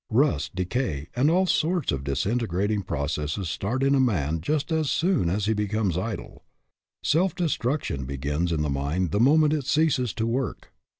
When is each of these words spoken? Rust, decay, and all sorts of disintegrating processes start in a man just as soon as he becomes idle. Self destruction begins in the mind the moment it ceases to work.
Rust, 0.09 0.55
decay, 0.55 1.09
and 1.15 1.29
all 1.29 1.45
sorts 1.45 1.91
of 1.91 2.03
disintegrating 2.05 2.81
processes 2.81 3.51
start 3.51 3.83
in 3.83 3.93
a 3.93 3.99
man 3.99 4.41
just 4.41 4.71
as 4.71 4.89
soon 4.89 5.29
as 5.29 5.45
he 5.45 5.53
becomes 5.53 5.95
idle. 5.95 6.43
Self 7.03 7.35
destruction 7.35 8.05
begins 8.05 8.51
in 8.51 8.63
the 8.63 8.69
mind 8.71 9.11
the 9.11 9.19
moment 9.19 9.53
it 9.53 9.67
ceases 9.67 10.11
to 10.15 10.25
work. 10.25 10.71